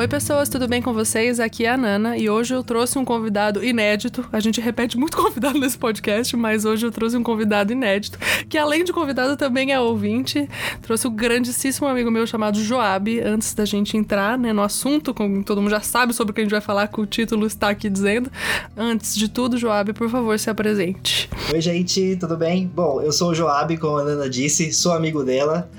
[0.00, 1.38] Oi, pessoas, tudo bem com vocês?
[1.38, 4.26] Aqui é a Nana e hoje eu trouxe um convidado inédito.
[4.32, 8.18] A gente repete muito convidado nesse podcast, mas hoje eu trouxe um convidado inédito,
[8.48, 10.48] que além de convidado também é ouvinte.
[10.80, 13.20] Trouxe o um grandíssimo amigo meu chamado Joab.
[13.20, 16.40] Antes da gente entrar né, no assunto, como todo mundo já sabe sobre o que
[16.40, 18.32] a gente vai falar, que o título está aqui dizendo.
[18.74, 21.28] Antes de tudo, Joab, por favor, se apresente.
[21.52, 22.66] Oi, gente, tudo bem?
[22.66, 25.70] Bom, eu sou o Joab, como a Nana disse, sou amigo dela.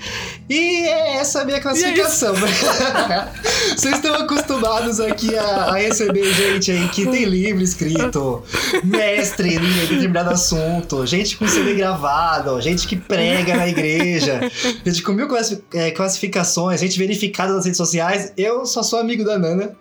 [0.48, 2.36] E é essa a minha classificação.
[2.36, 3.32] É
[3.76, 8.44] Vocês estão acostumados aqui a, a, receber gente aí que tem livro escrito,
[8.84, 14.42] mestre em determinado assunto, gente com CD gravado, gente que prega na igreja,
[14.86, 15.28] gente com mil
[15.74, 18.34] é, classificações, gente verificada nas redes sociais.
[18.38, 19.72] Eu só sou amigo da Nana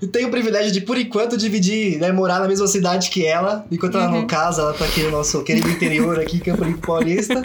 [0.00, 3.66] e tenho o privilégio de, por enquanto, dividir, né, morar na mesma cidade que ela,
[3.70, 4.26] enquanto ela não uhum.
[4.26, 7.42] casa, ela tá aqui no nosso querido interior, aqui em Campo Limpo Paulista.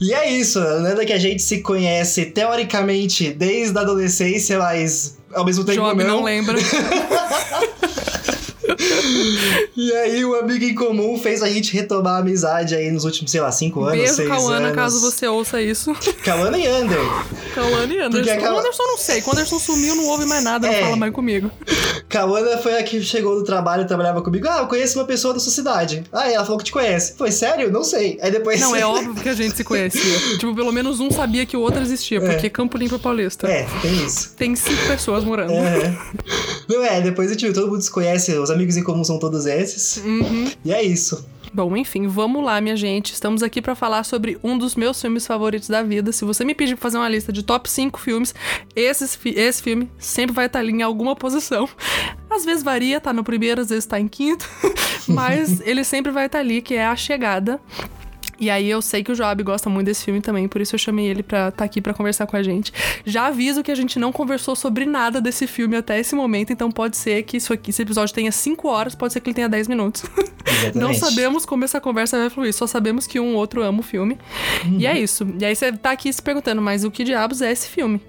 [0.00, 5.17] E é isso, a Nana que a gente se conhece teoricamente desde a adolescência, mas
[5.34, 6.16] ao mesmo tempo Job não.
[6.18, 6.56] não lembra.
[9.76, 13.30] e aí, um amigo em comum fez a gente retomar a amizade aí nos últimos,
[13.30, 14.74] sei lá, cinco anos, Beijo, seis Cauana, anos.
[14.74, 15.92] caso você ouça isso.
[16.24, 16.98] Cauana e Ander.
[17.54, 18.32] Cauana e Anderson.
[18.32, 19.20] Porque a Anderson não sei.
[19.20, 20.72] Quando Anderson sumiu, não ouve mais nada, é.
[20.72, 21.50] não fala mais comigo.
[22.08, 24.46] Cauana foi a que chegou do trabalho, trabalhava comigo.
[24.48, 26.04] Ah, eu conheço uma pessoa da sua cidade.
[26.12, 27.14] Ah, ela falou que te conhece.
[27.16, 27.70] Foi sério?
[27.70, 28.18] Não sei.
[28.22, 28.60] Aí depois...
[28.60, 30.38] Não, é óbvio que a gente se conhecia.
[30.38, 32.50] tipo, pelo menos um sabia que o outro existia, porque é.
[32.50, 33.46] Campo Limpo é Paulista.
[33.46, 34.34] É, tem isso.
[34.36, 35.52] Tem cinco pessoas morando.
[35.52, 35.98] É.
[36.68, 39.98] Não é, depois, tipo, todo mundo se conhece, os amigos em comum são todos esses.
[39.98, 40.50] Uhum.
[40.64, 41.26] E é isso.
[41.52, 43.12] Bom, enfim, vamos lá, minha gente.
[43.12, 46.12] Estamos aqui para falar sobre um dos meus filmes favoritos da vida.
[46.12, 48.34] Se você me pedir pra fazer uma lista de top 5 filmes,
[48.76, 51.68] esse, esse filme sempre vai estar ali em alguma posição.
[52.28, 54.48] Às vezes varia, tá no primeiro, às vezes tá em quinto,
[55.08, 57.60] mas ele sempre vai estar ali, que é A Chegada.
[58.40, 60.78] E aí eu sei que o Joab gosta muito desse filme também, por isso eu
[60.78, 62.72] chamei ele pra estar tá aqui para conversar com a gente.
[63.04, 66.70] Já aviso que a gente não conversou sobre nada desse filme até esse momento, então
[66.70, 69.48] pode ser que isso aqui, esse episódio tenha 5 horas, pode ser que ele tenha
[69.48, 70.04] 10 minutos.
[70.74, 74.16] não sabemos como essa conversa vai fluir, só sabemos que um outro ama o filme.
[74.64, 74.78] Uhum.
[74.78, 75.26] E é isso.
[75.40, 78.00] E aí você tá aqui se perguntando, mas o que diabos é esse filme?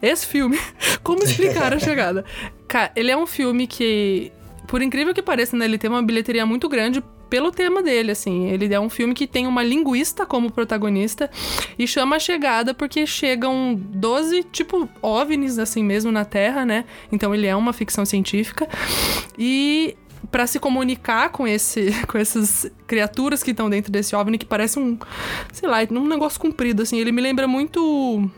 [0.00, 0.58] Esse filme,
[1.02, 2.24] como explicar a chegada?
[2.68, 4.32] Cara, ele é um filme que
[4.66, 7.02] por incrível que pareça, né, ele tem uma bilheteria muito grande
[7.34, 8.46] pelo tema dele, assim.
[8.46, 11.28] Ele é um filme que tem uma linguista como protagonista
[11.76, 16.84] e chama a chegada porque chegam 12, tipo, OVNIs, assim mesmo, na Terra, né?
[17.10, 18.68] Então ele é uma ficção científica.
[19.36, 19.96] E
[20.30, 24.78] para se comunicar com esse com essas criaturas que estão dentro desse OVNI que parece
[24.78, 24.96] um,
[25.52, 28.30] sei lá, um negócio comprido assim, ele me lembra muito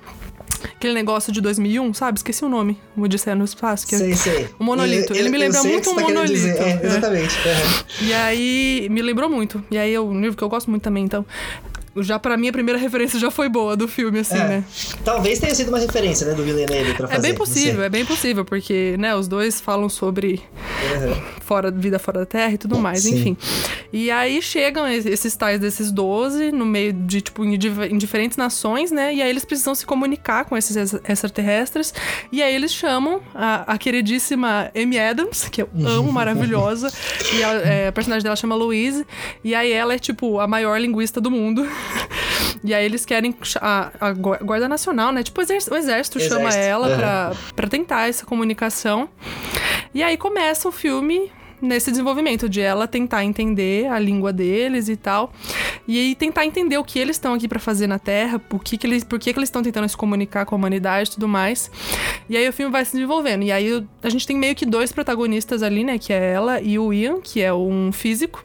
[0.75, 2.19] Aquele negócio de 2001, sabe?
[2.19, 2.79] Esqueci o nome.
[2.97, 3.87] O Odisseia no Espaço.
[3.87, 4.49] Que sei, é sei.
[4.59, 5.15] O monolito.
[5.15, 6.47] ele me lembra muito um tá monolito.
[6.47, 7.37] É, exatamente.
[7.47, 8.05] É.
[8.05, 9.63] E aí, me lembrou muito.
[9.71, 11.25] E aí, é um livro que eu gosto muito também, então
[12.03, 14.49] já para mim a primeira referência já foi boa do filme, assim, é.
[14.49, 14.65] né?
[15.05, 17.19] Talvez tenha sido uma referência, né, do Villeneuve pra fazer.
[17.19, 20.43] É bem possível, é bem possível, porque, né, os dois falam sobre
[20.99, 21.23] uhum.
[21.41, 23.15] fora, vida fora da Terra e tudo mais, Sim.
[23.15, 23.37] enfim.
[23.93, 28.91] E aí chegam esses tais desses 12 no meio de, tipo, em, em diferentes nações,
[28.91, 31.93] né, e aí eles precisam se comunicar com esses extraterrestres,
[32.31, 36.93] e aí eles chamam a, a queridíssima Amy Adams, que eu amo, maravilhosa,
[37.35, 39.07] e a, é, a personagem dela chama Louise,
[39.43, 41.67] e aí ela é, tipo, a maior linguista do mundo.
[42.65, 43.35] E aí eles querem.
[43.61, 45.23] A, a Guarda Nacional, né?
[45.23, 46.43] Tipo, o exército, o exército, exército.
[46.43, 46.97] chama ela uhum.
[46.97, 49.09] pra, pra tentar essa comunicação.
[49.95, 51.31] E aí começa o filme
[51.61, 55.33] nesse desenvolvimento de ela tentar entender a língua deles e tal.
[55.87, 58.77] E aí tentar entender o que eles estão aqui para fazer na Terra, por que,
[58.77, 61.29] que eles, por que, que eles estão tentando se comunicar com a humanidade e tudo
[61.29, 61.71] mais.
[62.29, 63.45] E aí o filme vai se desenvolvendo.
[63.45, 65.99] E aí a gente tem meio que dois protagonistas ali, né?
[65.99, 68.45] Que é ela e o Ian, que é um físico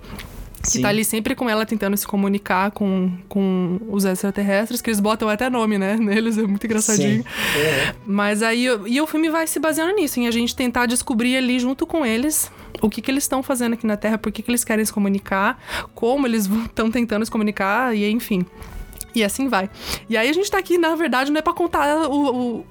[0.62, 5.00] que tá ali sempre com ela tentando se comunicar com, com os extraterrestres, que eles
[5.00, 5.98] botam até nome, né?
[6.00, 7.24] Neles, é muito engraçadinho.
[7.56, 7.94] É.
[8.06, 11.60] Mas aí, e o filme vai se baseando nisso, em a gente tentar descobrir ali
[11.60, 12.52] junto com eles
[12.82, 14.94] o que, que eles estão fazendo aqui na Terra, por que, que eles querem se
[14.94, 15.62] comunicar,
[15.94, 18.46] como eles estão tentando se comunicar, e enfim.
[19.14, 19.70] E assim vai.
[20.10, 22.66] E aí a gente tá aqui, na verdade, não é pra contar o, o,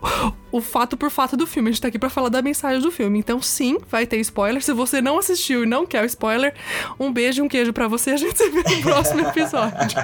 [0.52, 2.90] o fato por fato do filme, a gente tá aqui pra falar da mensagem do
[2.90, 3.18] filme.
[3.18, 4.62] Então, sim, vai ter spoiler.
[4.62, 6.54] Se você não assistiu e não quer o spoiler,
[6.98, 8.10] um beijo e um queijo pra você.
[8.10, 9.98] A gente se vê no próximo episódio.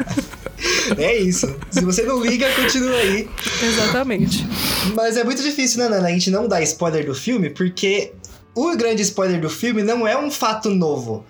[0.99, 1.55] É isso.
[1.71, 3.29] Se você não liga, continua aí.
[3.63, 4.47] Exatamente.
[4.95, 6.09] Mas é muito difícil, né, Nana?
[6.09, 8.13] A gente não dar spoiler do filme, porque
[8.57, 11.23] o grande spoiler do filme não é um fato novo.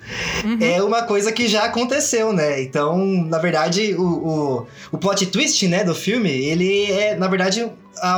[0.45, 0.59] Uhum.
[0.61, 2.63] É uma coisa que já aconteceu, né?
[2.63, 7.69] Então, na verdade, o, o, o plot twist, né, do filme, ele é, na verdade,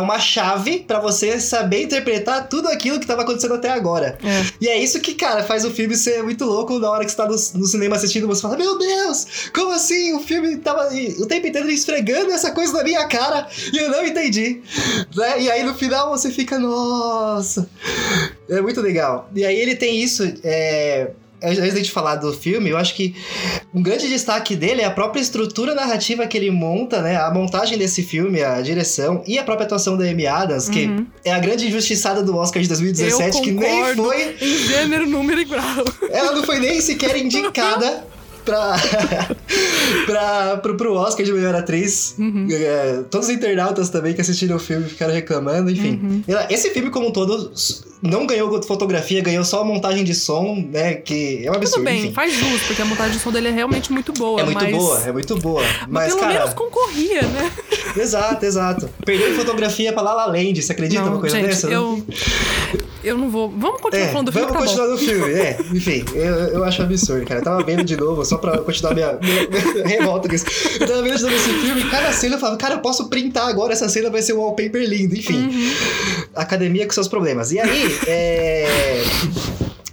[0.03, 4.19] uma chave para você saber interpretar tudo aquilo que tava acontecendo até agora.
[4.23, 4.45] É.
[4.61, 7.17] E é isso que, cara, faz o filme ser muito louco na hora que você
[7.17, 10.15] tá no, no, cinema assistindo, você fala, meu Deus, como assim?
[10.15, 10.89] O filme tava
[11.19, 14.61] o tempo inteiro esfregando essa coisa na minha cara e eu não entendi.
[15.15, 15.43] Né?
[15.43, 17.69] E aí no final você fica, nossa.
[18.49, 19.31] É muito legal.
[19.35, 21.11] E aí ele tem isso, é
[21.43, 23.15] antes da gente falar do filme, eu acho que
[23.73, 27.17] um grande destaque dele é a própria estrutura narrativa que ele monta, né?
[27.17, 31.07] A montagem desse filme, a direção e a própria atuação da Amy Adams, que uhum.
[31.25, 34.37] é a grande injustiçada do Oscar de 2017, que nem foi.
[34.41, 35.85] Em gênero, número e grau.
[36.11, 38.05] Ela não foi nem sequer indicada
[38.49, 38.77] pra,
[40.07, 42.15] pra, pro, pro Oscar de melhor atriz.
[42.19, 42.49] Uhum.
[42.51, 46.01] É, todos os internautas também que assistiram o filme ficaram reclamando, enfim.
[46.03, 46.23] Uhum.
[46.49, 47.53] Esse filme, como um todo,
[48.03, 50.95] não ganhou fotografia, ganhou só a montagem de som, né?
[50.95, 51.75] Que é um absurdo.
[51.79, 52.13] Tudo bem, enfim.
[52.13, 54.41] faz justo, porque a montagem de som dele é realmente muito boa.
[54.41, 54.77] É muito mas...
[54.77, 55.63] boa, é muito boa.
[55.89, 56.35] Mas, pelo cara...
[56.35, 57.53] menos concorria, né?
[57.97, 58.89] Exato, exato.
[59.05, 61.69] Perdeu fotografia pra La La Land, você acredita não, uma coisa gente, dessa?
[61.69, 62.03] Eu...
[63.03, 63.51] eu não vou.
[63.51, 64.47] Vamos continuar é, falando do filme.
[64.47, 64.93] Vamos tá continuar bom.
[64.93, 65.59] no filme, é.
[65.73, 67.41] Enfim, eu, eu acho absurdo, cara.
[67.41, 70.47] Eu tava vendo de novo, só pra continuar minha, minha, minha revolta com isso.
[70.81, 73.49] Eu tava vendo de novo esse filme, cada cena eu falava, cara, eu posso printar
[73.49, 75.17] agora, essa cena vai ser um wallpaper lindo.
[75.17, 75.49] Enfim.
[75.49, 75.75] Uhum.
[76.35, 77.51] Academia com seus problemas.
[77.53, 79.03] E aí, é.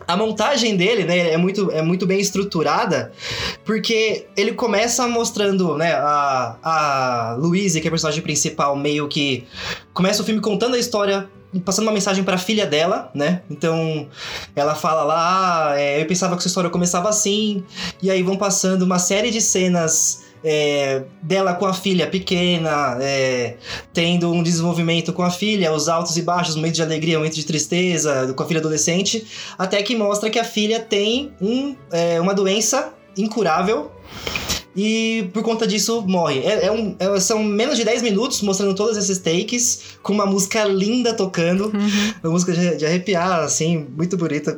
[0.07, 3.12] A montagem dele, né, é muito, é muito bem estruturada,
[3.65, 9.45] porque ele começa mostrando, né, a, a Louise, que é a personagem principal, meio que
[9.95, 11.27] começa o filme contando a história
[11.63, 13.42] passando uma mensagem para a filha dela, né?
[13.50, 14.07] Então
[14.56, 17.63] ela fala lá, ah, é, eu pensava que essa história começava assim,
[18.01, 23.56] e aí vão passando uma série de cenas é, dela com a filha pequena, é,
[23.92, 27.45] tendo um desenvolvimento com a filha, os altos e baixos, momentos de alegria, momentos de
[27.45, 29.25] tristeza, com a filha adolescente,
[29.57, 33.92] até que mostra que a filha tem um, é, uma doença incurável
[34.75, 36.39] e por conta disso morre.
[36.39, 40.25] É, é um, é, são menos de 10 minutos mostrando todos esses takes, com uma
[40.25, 42.13] música linda tocando, uhum.
[42.24, 44.57] uma música de, de, arrepiar, assim, muito bonita.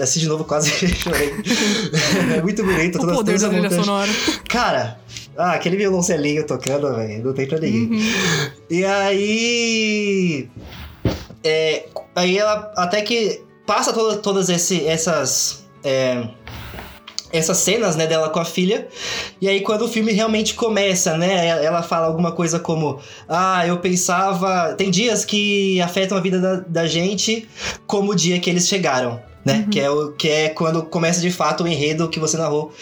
[0.00, 1.34] Assim de novo, quase chorei.
[2.36, 3.02] é muito bonita.
[3.02, 4.10] O poder da trilha sonora.
[4.48, 5.00] Cara,
[5.36, 7.98] ah, aquele violoncelinho tocando, velho, não tem pra ninguém.
[7.98, 8.50] Uhum.
[8.70, 10.48] E aí.
[11.44, 11.84] É,
[12.14, 15.66] aí ela até que passa toda, todas esse, essas.
[15.84, 16.28] É,
[17.32, 18.88] essas cenas, né, dela com a filha.
[19.40, 23.78] E aí quando o filme realmente começa, né, ela fala alguma coisa como: "Ah, eu
[23.78, 27.48] pensava, tem dias que afetam a vida da, da gente
[27.86, 29.58] como o dia que eles chegaram" né?
[29.58, 29.70] Uhum.
[29.70, 32.74] Que, é o, que é quando começa de fato o enredo que você narrou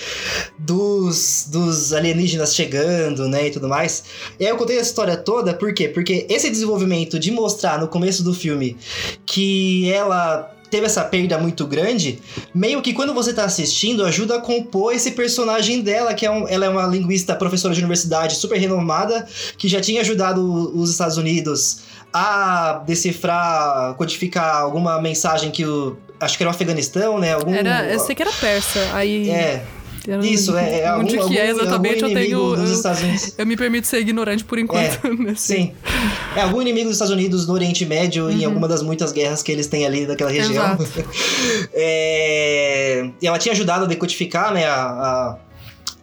[0.58, 3.48] dos, dos alienígenas chegando, né?
[3.48, 4.04] E tudo mais.
[4.40, 5.88] E aí eu contei essa história toda, por quê?
[5.88, 8.78] Porque esse desenvolvimento de mostrar no começo do filme
[9.26, 12.18] que ela teve essa perda muito grande,
[12.52, 16.48] meio que quando você tá assistindo, ajuda a compor esse personagem dela, que é um,
[16.48, 19.24] ela é uma linguista, professora de universidade super renomada,
[19.56, 20.42] que já tinha ajudado
[20.76, 21.82] os Estados Unidos
[22.14, 25.96] a decifrar, codificar alguma mensagem que o.
[26.20, 27.32] Acho que era o Afeganistão, né?
[27.32, 28.78] Algum, era, eu sei que era persa.
[28.94, 29.28] Aí.
[29.28, 29.64] É.
[30.22, 32.56] Isso, é, é Onde algum, que é exatamente, eu tenho.
[32.56, 33.34] Dos eu, Estados Unidos.
[33.38, 35.00] eu me permito ser ignorante por enquanto.
[35.28, 35.72] É, sim.
[36.36, 38.30] É algum inimigo dos Estados Unidos no Oriente Médio, uhum.
[38.30, 40.78] em alguma das muitas guerras que eles têm ali naquela região.
[41.72, 45.38] é, e ela tinha ajudado a decodificar, né, a, a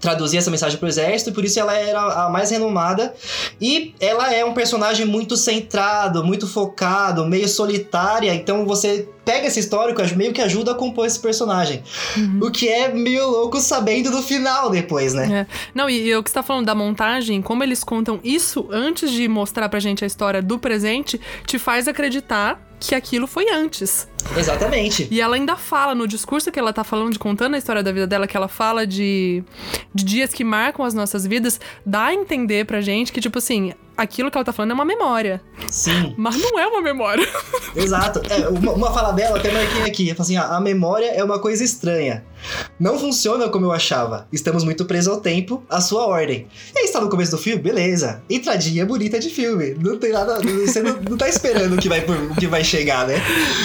[0.02, 3.14] traduzir essa mensagem para o exército, e por isso ela era a mais renomada.
[3.62, 9.60] E ela é um personagem muito centrado, muito focado, meio solitária, então você pega esse
[9.60, 11.84] histórico, meio que ajuda a compor esse personagem.
[12.18, 12.40] Uhum.
[12.42, 15.48] O que é meio louco sabendo do final depois, né?
[15.48, 15.56] É.
[15.76, 19.12] Não, e, e o que você tá falando da montagem, como eles contam isso antes
[19.12, 24.08] de mostrar pra gente a história do presente, te faz acreditar que aquilo foi antes.
[24.36, 25.08] Exatamente.
[25.12, 27.92] E ela ainda fala no discurso que ela tá falando, de contando a história da
[27.92, 29.44] vida dela, que ela fala de,
[29.94, 33.74] de dias que marcam as nossas vidas, dá a entender pra gente que, tipo assim,
[33.96, 35.40] aquilo que ela tá falando é uma memória.
[35.70, 36.16] Sim.
[36.18, 37.26] Mas não é uma memória.
[37.76, 38.20] Exato.
[38.30, 41.24] É, uma, uma fala dela, até marquei aqui, ela fala assim, ah, a memória é
[41.24, 42.26] uma coisa estranha.
[42.80, 44.28] Não funciona como eu achava.
[44.32, 46.48] Estamos muito presos ao tempo, à sua ordem.
[46.76, 48.22] E aí está no começo do filme, beleza.
[48.30, 49.76] Entradinha bonita de filme.
[49.80, 50.40] Não tem nada.
[50.40, 53.16] Você não, não tá esperando o que vai, o que vai chegar, né?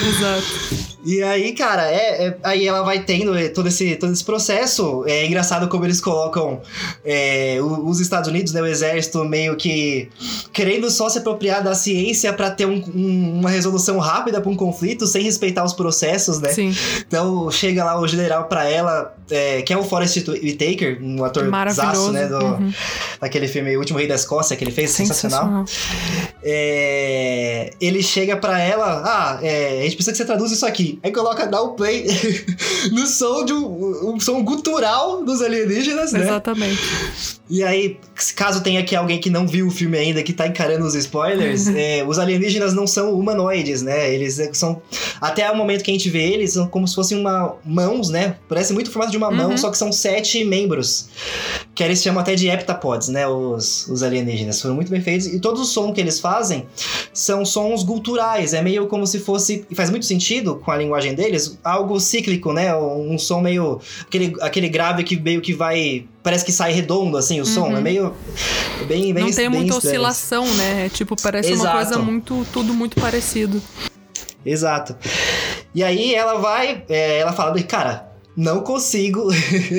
[0.08, 0.86] Exato.
[1.06, 5.04] E aí, cara, é, é, aí ela vai tendo todo esse, todo esse processo.
[5.06, 6.60] É engraçado como eles colocam
[7.04, 10.08] é, os Estados Unidos, né, o exército, meio que
[10.52, 14.56] querendo só se apropriar da ciência para ter um, um, uma resolução rápida para um
[14.56, 16.48] conflito, sem respeitar os processos, né?
[16.48, 16.74] Sim.
[17.06, 21.48] Então chega lá o general para ela, é, que é o Forrest Whitaker, um ator
[21.70, 22.26] zaço, né?
[22.26, 22.72] Do, uhum.
[23.20, 25.66] Daquele filme O Último Rei da Escócia, que ele fez, sensacional.
[25.66, 26.34] sensacional.
[26.42, 30.98] É, ele chega pra ela, ah, é, a gente precisa que você traduza isso aqui.
[31.02, 32.06] Aí coloca, dá o play
[32.92, 36.20] no som de um, um som gutural dos alienígenas, né?
[36.20, 36.80] Exatamente.
[37.48, 37.98] E aí,
[38.34, 41.68] caso tenha aqui alguém que não viu o filme ainda, que tá encarando os spoilers,
[41.74, 44.12] é, os alienígenas não são humanoides, né?
[44.12, 44.82] Eles são.
[45.20, 48.36] Até o momento que a gente vê eles, são como se fossem uma, mãos, né?
[48.56, 49.36] Parece muito o formato de uma uhum.
[49.36, 51.10] mão, só que são sete membros.
[51.74, 53.28] Que eles chamam até de heptapods, né?
[53.28, 54.62] Os, os alienígenas.
[54.62, 55.26] Foram muito bem feitos.
[55.26, 56.66] E todo o som que eles fazem
[57.12, 58.54] são sons guturais.
[58.54, 59.66] É meio como se fosse.
[59.70, 62.74] E faz muito sentido com a linguagem deles, algo cíclico, né?
[62.74, 63.78] Um som meio.
[64.00, 67.44] Aquele, aquele grave que meio que vai parece que sai redondo, assim, o uhum.
[67.44, 67.76] som.
[67.76, 68.14] É meio.
[68.88, 69.96] Bem, bem Não tem muita estranho.
[69.96, 70.86] oscilação, né?
[70.86, 71.76] É, tipo, parece Exato.
[71.76, 72.46] uma coisa muito.
[72.54, 73.60] Tudo muito parecido.
[74.46, 74.96] Exato.
[75.74, 78.05] E aí ela vai, é, ela fala, cara,
[78.36, 79.28] não consigo.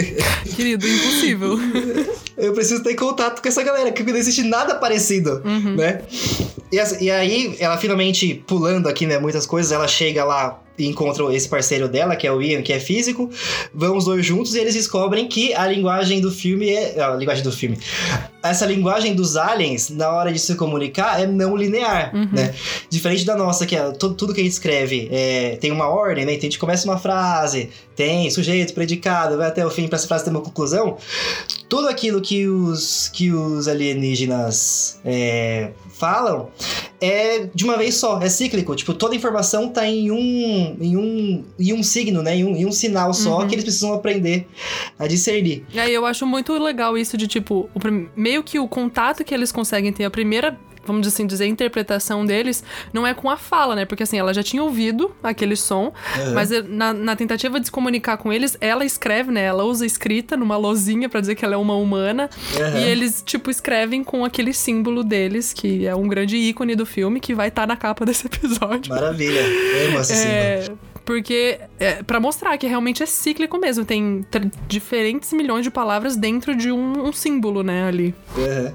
[0.56, 1.58] Querido, impossível.
[2.38, 5.76] Eu preciso ter contato com essa galera, que não existe nada parecido, uhum.
[5.76, 6.02] né?
[6.72, 11.48] E, e, aí, ela finalmente, pulando aqui, né, muitas coisas, ela chega lá encontra esse
[11.48, 13.30] parceiro dela, que é o Ian, que é físico.
[13.74, 17.02] Vão os dois juntos e eles descobrem que a linguagem do filme é.
[17.02, 17.78] A linguagem do filme.
[18.44, 22.30] Essa linguagem dos aliens, na hora de se comunicar, é não linear, uhum.
[22.32, 22.54] né?
[22.90, 26.26] Diferente da nossa, que é tudo, tudo que a gente escreve é, tem uma ordem,
[26.26, 26.34] né?
[26.34, 30.08] Então a gente começa uma frase, tem sujeito, predicado, vai até o fim para essa
[30.08, 30.98] frase ter uma conclusão.
[31.68, 36.50] Tudo aquilo que os, que os alienígenas é, falam
[37.00, 38.76] é de uma vez só, é cíclico.
[38.76, 42.36] Tipo, toda informação tá em um, em um, em um signo, né?
[42.36, 43.48] Em um, em um sinal só uhum.
[43.48, 44.48] que eles precisam aprender
[44.98, 45.66] a discernir.
[45.72, 47.80] E aí eu acho muito legal isso de, tipo, o,
[48.16, 52.26] meio que o contato que eles conseguem ter, a primeira vamos assim dizer, a interpretação
[52.26, 52.64] deles
[52.94, 53.86] não é com a fala, né?
[53.86, 56.34] Porque assim, ela já tinha ouvido aquele som, uhum.
[56.34, 59.44] mas eh, na, na, tentativa de se comunicar com eles, ela escreve, né?
[59.44, 62.30] Ela usa escrita numa lozinha para dizer que ela é uma humana.
[62.56, 62.80] Uhum.
[62.80, 67.20] E eles, tipo, escrevem com aquele símbolo deles, que é um grande ícone do filme,
[67.20, 68.94] que vai estar tá na capa desse episódio.
[68.94, 69.42] Maravilha.
[69.42, 70.62] Eu amo esse é...
[70.62, 70.97] símbolo.
[71.08, 73.86] Porque é para mostrar que realmente é cíclico mesmo.
[73.86, 74.26] Tem
[74.68, 78.14] diferentes milhões de palavras dentro de um, um símbolo, né, ali.
[78.36, 78.74] Uhum.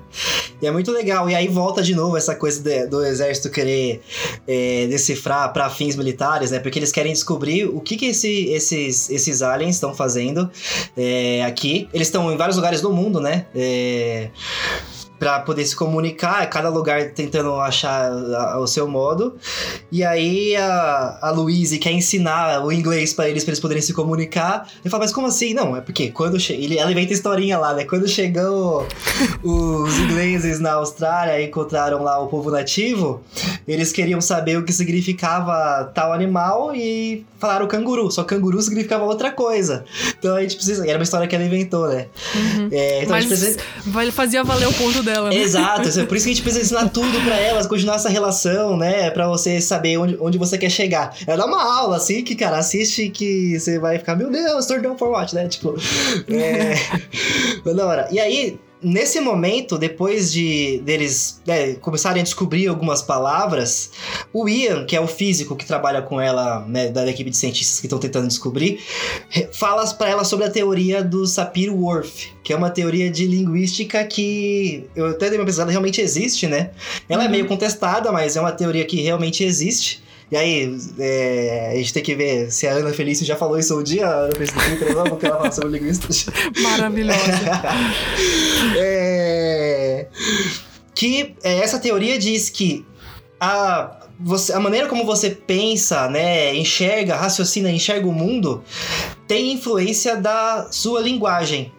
[0.62, 1.28] E é muito legal.
[1.28, 4.00] E aí volta de novo essa coisa de, do exército querer
[4.48, 6.58] é, decifrar para fins militares, né?
[6.58, 10.50] Porque eles querem descobrir o que, que esse, esses, esses aliens estão fazendo
[10.96, 11.86] é, aqui.
[11.92, 13.44] Eles estão em vários lugares do mundo, né?
[13.54, 14.30] É,
[15.23, 19.37] para poder se comunicar, cada lugar tentando achar a, a, o seu modo.
[19.93, 23.95] E aí a, a Louise quer ensinar o inglês para eles, para eles poderem se
[23.95, 24.69] comunicar.
[24.85, 25.55] Ele fala, mas como assim?
[25.55, 26.55] Não, é porque quando che...
[26.55, 27.85] ele ela inventa historinha lá, né?
[27.85, 28.85] Quando chegou
[29.45, 33.23] os ingleses na Austrália e encontraram lá o povo nativo,
[33.69, 39.31] eles queriam saber o que significava tal animal e falaram canguru, só canguru significava outra
[39.31, 39.85] coisa.
[40.19, 40.85] Então a gente precisa.
[40.85, 42.07] Era uma história que ela inventou, né?
[42.35, 42.69] Uhum.
[42.73, 44.12] É, então Mas a gente precisa...
[44.12, 45.31] fazia valer o ponto dela dela.
[45.31, 45.37] Né?
[45.37, 48.76] Exato, é por isso que a gente precisa ensinar tudo para elas, continuar essa relação,
[48.76, 49.11] né?
[49.11, 51.14] Para você saber onde, onde você quer chegar.
[51.26, 54.83] Ela dá uma aula, assim, que, cara, assiste que você vai ficar, meu Deus, turn
[54.83, 55.49] down for what, né?
[55.49, 55.76] Tipo,
[56.28, 56.75] é.
[57.64, 58.09] Mas da hora.
[58.11, 63.90] E aí, nesse momento, depois de deles né, começarem a descobrir algumas palavras,
[64.32, 67.80] o Ian, que é o físico que trabalha com ela, né, da equipe de cientistas
[67.80, 68.80] que estão tentando descobrir,
[69.52, 74.84] fala para ela sobre a teoria do Sapir-Whorf, que é uma teoria de linguística que
[74.96, 76.70] eu até dei uma pesquisada, realmente existe, né?
[77.08, 77.28] Ela é uhum.
[77.28, 80.01] é meio contestada, mas é uma teoria que realmente existe.
[80.32, 83.78] E aí, é, a gente tem que ver se a Ana Felício já falou isso
[83.78, 86.24] um dia, a Ana Felício do Twitter, não, porque ela fala sobre linguistas.
[86.62, 87.20] Maravilhosa.
[88.78, 90.06] é,
[90.94, 92.82] que é, essa teoria diz que
[93.38, 98.64] a, você, a maneira como você pensa, né, enxerga, raciocina, enxerga o mundo,
[99.28, 101.70] tem influência da sua linguagem.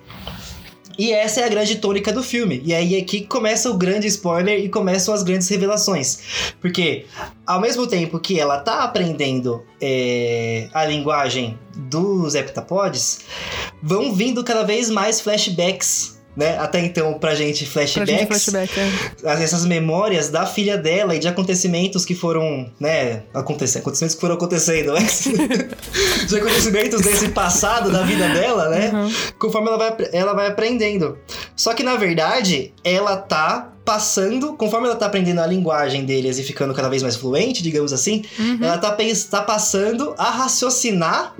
[0.98, 2.62] E essa é a grande tônica do filme.
[2.64, 6.54] E aí aqui começa o grande spoiler e começam as grandes revelações.
[6.62, 7.06] Porque
[7.46, 13.22] ao mesmo tempo que ela tá aprendendo é, a linguagem dos heptapods,
[13.82, 16.58] vão vindo cada vez mais flashbacks né?
[16.58, 18.10] Até então, pra gente, flashbacks.
[18.10, 19.44] Pra gente, flashback, é.
[19.44, 23.24] Essas memórias da filha dela e de acontecimentos que foram, né?
[23.34, 25.02] Acontecendo, acontecimentos que foram acontecendo, né?
[26.28, 28.92] de acontecimentos desse passado da vida dela, né?
[28.94, 29.14] Uhum.
[29.38, 31.18] Conforme ela vai, ela vai aprendendo.
[31.56, 36.44] Só que, na verdade, ela tá passando, conforme ela tá aprendendo a linguagem deles e
[36.44, 38.60] ficando cada vez mais fluente, digamos assim, uhum.
[38.62, 38.96] ela tá,
[39.30, 41.36] tá passando a raciocinar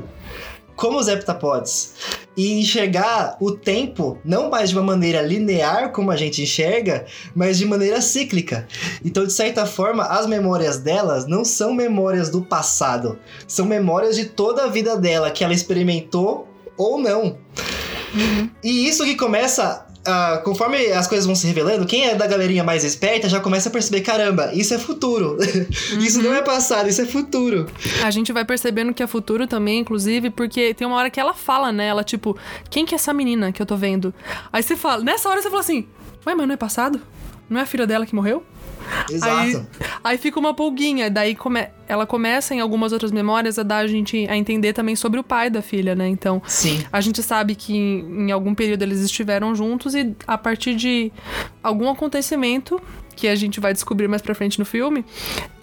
[0.76, 1.94] como os heptapods
[2.36, 7.58] e enxergar o tempo não mais de uma maneira linear como a gente enxerga, mas
[7.58, 8.68] de maneira cíclica.
[9.04, 14.26] Então, de certa forma, as memórias delas não são memórias do passado, são memórias de
[14.26, 16.48] toda a vida dela que ela experimentou
[16.78, 17.38] ou não.
[18.14, 18.50] Uhum.
[18.64, 22.62] E isso que começa Uh, conforme as coisas vão se revelando, quem é da galerinha
[22.62, 25.38] mais esperta já começa a perceber: caramba, isso é futuro.
[25.40, 26.00] Uhum.
[26.04, 27.68] isso não é passado, isso é futuro.
[28.04, 31.34] A gente vai percebendo que é futuro também, inclusive, porque tem uma hora que ela
[31.34, 31.88] fala, né?
[31.88, 32.38] Ela, tipo,
[32.70, 34.14] quem que é essa menina que eu tô vendo?
[34.52, 35.88] Aí você fala, nessa hora você fala assim:
[36.26, 37.02] ué, mas não é passado?
[37.54, 38.44] Não é a filha dela que morreu?
[39.10, 39.34] Exato.
[39.34, 39.66] Aí,
[40.04, 43.88] aí fica uma pulguinha, daí come, ela começa em algumas outras memórias a dar a
[43.88, 46.08] gente a entender também sobre o pai da filha, né?
[46.08, 46.84] Então, Sim.
[46.92, 51.12] a gente sabe que em, em algum período eles estiveram juntos e a partir de
[51.62, 52.82] algum acontecimento
[53.16, 55.06] que a gente vai descobrir mais pra frente no filme,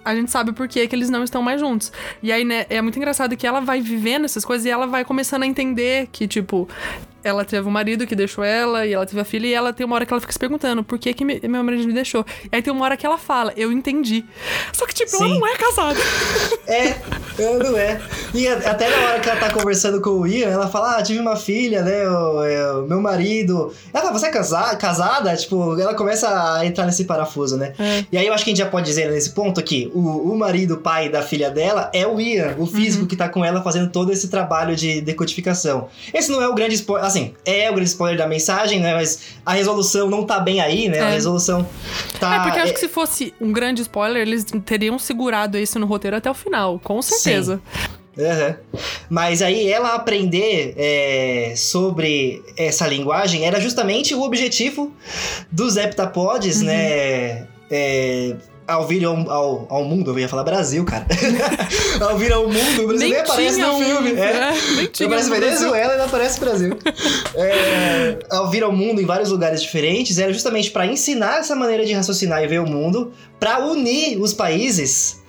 [0.03, 1.91] a gente sabe por que, que eles não estão mais juntos.
[2.21, 5.05] E aí, né, é muito engraçado que ela vai vivendo essas coisas e ela vai
[5.05, 6.67] começando a entender que, tipo,
[7.23, 9.85] ela teve um marido que deixou ela e ela teve a filha e ela tem
[9.85, 12.25] uma hora que ela fica se perguntando por que, que meu marido me deixou.
[12.51, 14.25] E aí tem uma hora que ela fala, eu entendi.
[14.73, 15.25] Só que, tipo, Sim.
[15.25, 15.99] ela não é casada.
[16.67, 16.95] É,
[17.37, 17.99] ela não é.
[18.33, 21.19] E até na hora que ela tá conversando com o Ian, ela fala, ah, tive
[21.19, 23.73] uma filha, né, o, é, o meu marido.
[23.93, 25.35] Ela fala, você é casa casada?
[25.35, 27.73] Tipo, ela começa a entrar nesse parafuso, né?
[27.77, 28.05] É.
[28.09, 30.37] E aí eu acho que a gente já pode dizer nesse ponto que o, o
[30.37, 33.07] marido, pai da filha dela, é o Ian, o físico uhum.
[33.07, 35.87] que tá com ela fazendo todo esse trabalho de decodificação.
[36.13, 38.93] Esse não é o grande spoiler assim, é o grande spoiler da mensagem, né?
[38.93, 40.97] Mas a resolução não tá bem aí, né?
[40.97, 41.01] É.
[41.01, 41.67] A resolução
[42.19, 42.35] tá.
[42.35, 45.85] É porque eu acho que se fosse um grande spoiler, eles teriam segurado isso no
[45.85, 47.61] roteiro até o final, com certeza.
[47.73, 48.01] Sim.
[48.17, 48.79] Uhum.
[49.09, 54.93] Mas aí ela aprender é, sobre essa linguagem era justamente o objetivo
[55.51, 56.67] dos heptapods, uhum.
[56.67, 57.47] né?
[57.69, 58.35] É,
[58.71, 61.05] ao vir ao, ao, ao, mundo, eu ia falar Brasil, cara.
[62.01, 64.11] ao vir ao mundo, o Brasil nem, aparece no filme.
[64.13, 66.77] É, é, nem tinha aparece Venezuela e não aparece Brasil.
[67.35, 71.85] é, ao vir ao mundo em vários lugares diferentes, era justamente para ensinar essa maneira
[71.85, 75.21] de raciocinar e ver o mundo, para unir os países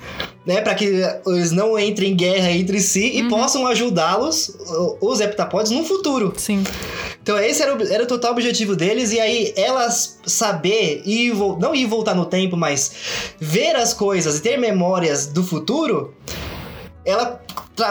[0.44, 3.28] né, para que eles não entrem em guerra entre si e uhum.
[3.28, 4.56] possam ajudá-los,
[5.00, 6.32] os heptapods, no futuro.
[6.36, 6.64] Sim.
[7.22, 11.74] Então esse era o, era o total objetivo deles, e aí elas saber e não
[11.74, 16.14] ir voltar no tempo, mas ver as coisas e ter memórias do futuro,
[17.04, 17.40] ela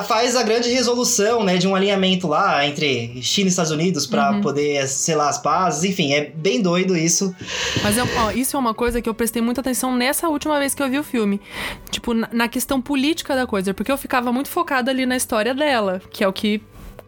[0.08, 4.32] faz a grande resolução, né, de um alinhamento lá entre China e Estados Unidos para
[4.32, 4.42] uhum.
[4.42, 5.84] poder selar as pazes.
[5.84, 7.36] Enfim, é bem doido isso.
[7.84, 10.82] Mas ó, isso é uma coisa que eu prestei muita atenção nessa última vez que
[10.82, 11.42] eu vi o filme.
[11.90, 15.54] Tipo, na, na questão política da coisa, porque eu ficava muito focada ali na história
[15.54, 16.62] dela, que é o que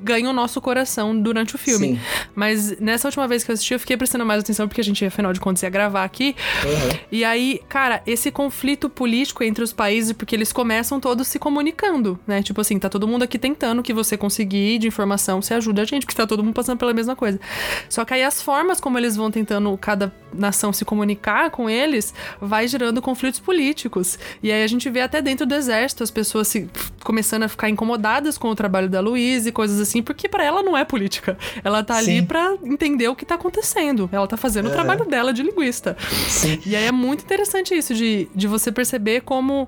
[0.03, 1.87] ganha o nosso coração durante o filme.
[1.95, 1.99] Sim.
[2.35, 5.05] Mas nessa última vez que eu assisti, eu fiquei prestando mais atenção, porque a gente,
[5.05, 6.35] afinal de contas, ia gravar aqui.
[6.63, 6.99] Uhum.
[7.11, 12.19] E aí, cara, esse conflito político entre os países, porque eles começam todos se comunicando,
[12.27, 12.41] né?
[12.41, 15.85] Tipo assim, tá todo mundo aqui tentando que você conseguir de informação, você ajuda a
[15.85, 17.39] gente, porque tá todo mundo passando pela mesma coisa.
[17.89, 22.13] Só que aí as formas como eles vão tentando, cada nação se comunicar com eles,
[22.41, 24.17] vai gerando conflitos políticos.
[24.41, 26.69] E aí a gente vê até dentro do exército as pessoas se
[27.03, 30.63] começando a ficar incomodadas com o trabalho da Luiz e coisas assim, porque para ela
[30.63, 31.37] não é política.
[31.63, 32.17] Ela tá Sim.
[32.17, 34.09] ali para entender o que tá acontecendo.
[34.11, 34.71] Ela tá fazendo é.
[34.71, 35.95] o trabalho dela de linguista.
[36.27, 36.59] Sim.
[36.65, 39.67] E aí é muito interessante isso, de, de você perceber como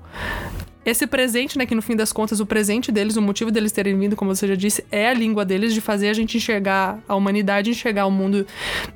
[0.86, 3.98] esse presente, né, que no fim das contas o presente deles, o motivo deles terem
[3.98, 7.16] vindo, como você já disse, é a língua deles de fazer a gente enxergar a
[7.16, 8.46] humanidade, enxergar o mundo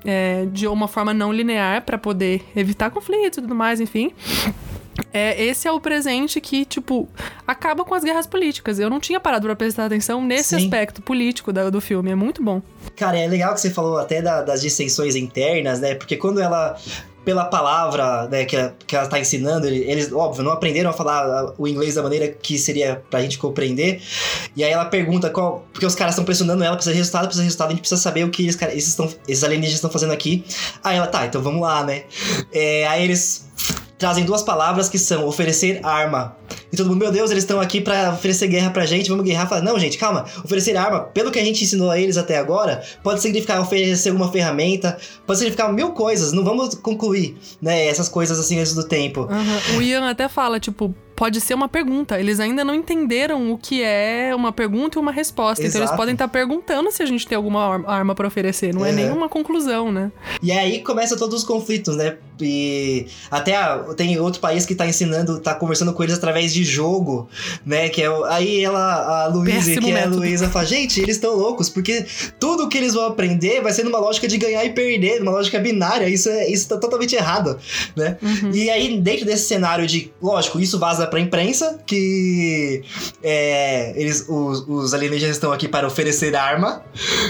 [0.04, 4.12] é, de uma forma não linear para poder evitar conflitos e tudo mais, enfim.
[5.12, 7.08] É, esse é o presente que, tipo,
[7.46, 8.78] acaba com as guerras políticas.
[8.78, 10.64] Eu não tinha parado pra prestar atenção nesse Sim.
[10.64, 12.10] aspecto político do, do filme.
[12.10, 12.62] É muito bom.
[12.96, 15.94] Cara, é legal que você falou até da, das distensões internas, né?
[15.94, 16.76] Porque quando ela
[17.24, 21.52] pela palavra né, que, ela, que ela tá ensinando, eles, óbvio, não aprenderam a falar
[21.58, 24.02] o inglês da maneira que seria pra gente compreender.
[24.56, 25.66] E aí ela pergunta qual.
[25.72, 28.00] Porque os caras estão pressionando ela, precisa de resultado, precisa de resultado, a gente precisa
[28.00, 30.44] saber o que eles, esses, tão, esses alienígenas estão fazendo aqui.
[30.82, 32.04] Aí ela, tá, então vamos lá, né?
[32.52, 33.49] É, aí eles
[34.00, 36.34] trazem duas palavras que são oferecer arma.
[36.72, 39.46] E todo mundo, meu Deus, eles estão aqui para oferecer guerra pra gente, vamos guerrear.
[39.46, 40.24] Fala, não, gente, calma.
[40.42, 44.32] Oferecer arma, pelo que a gente ensinou a eles até agora, pode significar oferecer alguma
[44.32, 46.32] ferramenta, pode significar mil coisas.
[46.32, 49.28] Não vamos concluir, né, essas coisas assim antes do tempo.
[49.30, 49.78] Uhum.
[49.78, 52.18] O Ian até fala, tipo, pode ser uma pergunta.
[52.18, 55.62] Eles ainda não entenderam o que é uma pergunta e uma resposta.
[55.62, 55.76] Exato.
[55.76, 58.72] Então eles podem estar tá perguntando se a gente tem alguma arma para oferecer.
[58.72, 58.88] Não é.
[58.88, 60.10] é nenhuma conclusão, né?
[60.42, 62.16] E aí começa todos os conflitos, né?
[62.44, 63.56] E até
[63.96, 67.28] tem outro país que tá ensinando, tá conversando com eles através de jogo,
[67.64, 67.88] né?
[67.88, 71.68] Que é aí ela, a Luísa, que é a Luísa, fala: gente, eles estão loucos,
[71.68, 72.06] porque
[72.38, 75.58] tudo que eles vão aprender vai ser numa lógica de ganhar e perder, numa lógica
[75.58, 76.08] binária.
[76.08, 77.58] Isso, é, isso tá totalmente errado,
[77.96, 78.16] né?
[78.22, 78.50] Uhum.
[78.52, 82.82] E aí, dentro desse cenário de, lógico, isso vaza pra imprensa que
[83.22, 86.82] é, eles, os, os, alienígenas estão aqui para oferecer arma.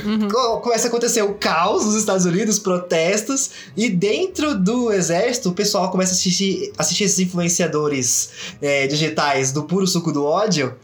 [0.04, 0.28] Uhum.
[0.60, 5.90] Começa a acontecer o caos nos Estados Unidos, protestos, e dentro do exército, o pessoal
[5.90, 10.74] começa a assistir, assistir esses influenciadores é, digitais do puro suco do ódio,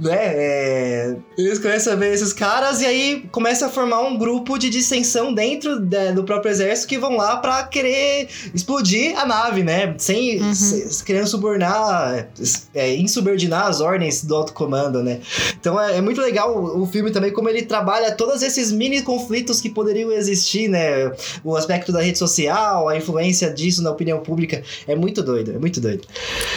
[0.00, 0.16] né?
[0.18, 4.68] É, eles começam a ver esses caras e aí começa a formar um grupo de
[4.70, 9.94] dissensão dentro de, do próprio exército que vão lá para querer explodir a nave, né?
[9.98, 10.54] Sem, uhum.
[10.54, 12.28] se, querendo subornar,
[12.74, 15.20] é, insubordinar as ordens do alto comando, né?
[15.58, 19.02] Então é, é muito legal o, o filme também, como ele trabalha todos esses mini
[19.02, 21.12] conflitos que poderiam existir, né?
[21.44, 24.62] O aspecto da rede social, a influência disso na opinião pública.
[24.86, 26.06] É muito doido, é muito doido.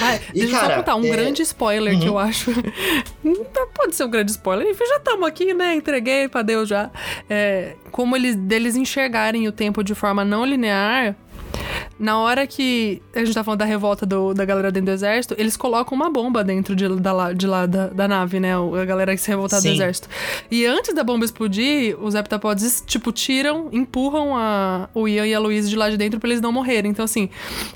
[0.02, 1.10] Ah, e, deixa cara, eu só contar um é...
[1.10, 2.00] grande spoiler uhum.
[2.00, 2.52] que eu acho.
[3.74, 4.67] Pode ser um grande spoiler.
[4.67, 5.76] Enfim, já estamos aqui, né?
[5.76, 6.91] Entreguei pra Deus já.
[7.30, 11.15] É, como eles, deles enxergarem o tempo de forma não linear
[11.99, 15.35] na hora que a gente tá falando da revolta do, da galera dentro do exército,
[15.38, 18.53] eles colocam uma bomba dentro de, da, de lá da, da nave, né?
[18.55, 20.07] A galera que se revoltar do exército.
[20.49, 25.39] E antes da bomba explodir, os heptapods, tipo, tiram, empurram a, o Ian e a
[25.39, 26.91] Louise de lá de dentro pra eles não morrerem.
[26.91, 27.29] Então, assim,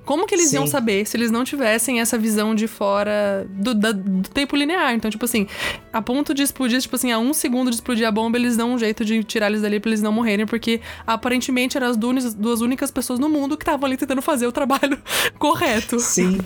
[0.05, 0.57] como que eles Sim.
[0.57, 4.93] iam saber se eles não tivessem essa visão de fora do, da, do tempo linear?
[4.93, 5.47] Então, tipo assim,
[5.93, 8.73] a ponto de explodir, tipo assim, a um segundo de explodir a bomba, eles dão
[8.73, 12.33] um jeito de tirar eles dali pra eles não morrerem, porque aparentemente eram as duas,
[12.33, 14.99] duas únicas pessoas no mundo que estavam ali tentando fazer o trabalho
[15.37, 15.99] correto.
[15.99, 16.39] Sim.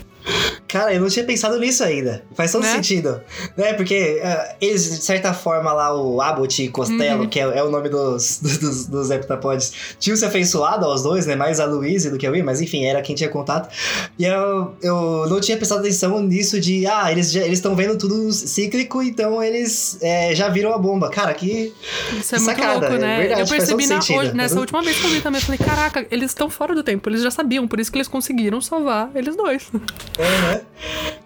[0.68, 2.24] Cara, eu não tinha pensado nisso ainda.
[2.36, 2.74] Faz todo né?
[2.74, 3.22] sentido.
[3.56, 3.74] Né?
[3.74, 7.30] Porque uh, eles, de certa forma, lá, o Abbott e Costello, uhum.
[7.30, 11.36] que é, é, o nome dos, dos, dos heptapods, tinham se afeiçoado aos dois, né?
[11.36, 13.74] Mais a Louise do que eu ia, mas enfim, era quem tinha contato.
[14.20, 19.02] E eu, eu não tinha prestado atenção nisso de, ah, eles estão vendo tudo cíclico,
[19.02, 21.10] então eles é, já viram a bomba.
[21.10, 21.74] Cara, que.
[22.20, 23.16] Isso é muito louco, né?
[23.16, 25.60] É verdade, eu percebi na, hoje, nessa última vez que eu vi também, eu falei,
[25.60, 29.10] caraca, eles estão fora do tempo, eles já sabiam, por isso que eles conseguiram salvar
[29.16, 29.72] eles dois.
[30.18, 30.62] É, né?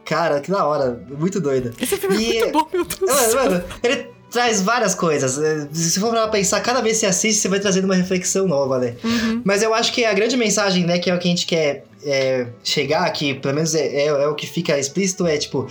[0.06, 1.01] Cara, que da hora.
[1.10, 1.73] Muito doido.
[1.80, 2.38] Esse filme é e...
[2.38, 3.34] é muito bom, meu Deus.
[3.34, 5.39] Mano, mano, ele traz várias coisas.
[5.73, 8.80] Se for pra pensar, cada vez que você assiste, você vai trazendo uma reflexão nova,
[8.80, 8.95] né?
[9.04, 9.41] Uhum.
[9.43, 11.84] Mas eu acho que a grande mensagem, né, que é o que a gente quer
[12.04, 15.67] é, chegar aqui, pelo menos é, é, é, o que fica explícito, é tipo,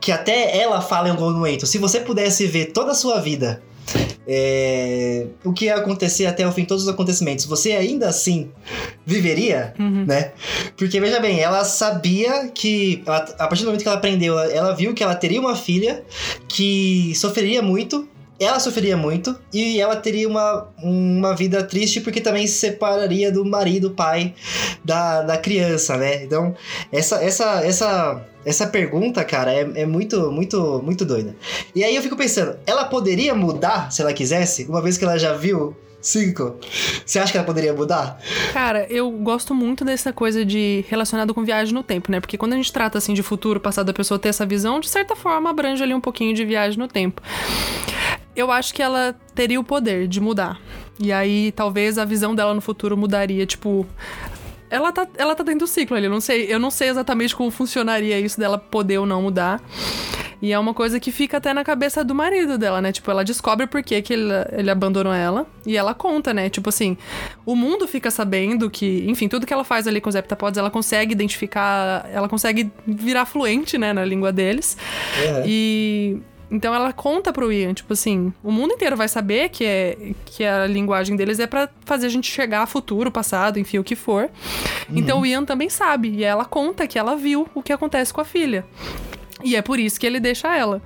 [0.00, 3.62] que até ela fala em algum momento, se você pudesse ver toda a sua vida
[4.26, 8.50] é, o que ia acontecer até o fim, todos os acontecimentos, você ainda assim
[9.04, 10.04] viveria, uhum.
[10.06, 10.32] né?
[10.76, 14.52] Porque veja bem, ela sabia que, ela, a partir do momento que ela aprendeu, ela,
[14.52, 16.04] ela viu que ela teria uma filha
[16.48, 18.08] que sofreria muito
[18.44, 23.44] ela sofreria muito e ela teria uma, uma vida triste porque também se separaria do
[23.44, 24.34] marido, pai
[24.84, 26.24] da, da criança, né?
[26.24, 26.54] Então,
[26.90, 31.36] essa, essa, essa, essa pergunta, cara, é, é muito, muito, muito doida.
[31.74, 35.18] E aí eu fico pensando, ela poderia mudar se ela quisesse, uma vez que ela
[35.18, 36.56] já viu Cinco.
[37.06, 38.18] Você acha que ela poderia mudar?
[38.52, 42.18] Cara, eu gosto muito dessa coisa de relacionado com viagem no tempo, né?
[42.18, 44.88] Porque quando a gente trata assim de futuro, passado, a pessoa ter essa visão, de
[44.88, 47.22] certa forma abrange ali um pouquinho de viagem no tempo
[48.34, 50.60] eu acho que ela teria o poder de mudar.
[50.98, 53.86] E aí, talvez a visão dela no futuro mudaria, tipo.
[54.70, 57.36] Ela tá, ela tá dentro do ciclo ali, eu não sei, eu não sei exatamente
[57.36, 59.60] como funcionaria isso dela poder ou não mudar.
[60.42, 62.90] E é uma coisa que fica até na cabeça do marido dela, né?
[62.90, 65.46] Tipo, ela descobre por que, que ele, ele abandonou ela.
[65.64, 66.50] E ela conta, né?
[66.50, 66.96] Tipo assim,
[67.46, 70.68] o mundo fica sabendo que, enfim, tudo que ela faz ali com os heptapods, ela
[70.68, 74.76] consegue identificar, ela consegue virar fluente, né, na língua deles.
[75.22, 75.44] É.
[75.46, 76.20] E
[76.52, 80.44] então ela conta pro Ian, tipo assim, o mundo inteiro vai saber que, é, que
[80.44, 83.96] a linguagem deles é para fazer a gente chegar a futuro, passado, enfim, o que
[83.96, 84.24] for.
[84.86, 84.98] Uhum.
[84.98, 88.20] Então o Ian também sabe, e ela conta que ela viu o que acontece com
[88.20, 88.66] a filha.
[89.42, 90.82] E é por isso que ele deixa ela.